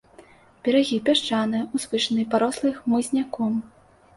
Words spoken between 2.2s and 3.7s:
парослыя хмызняком.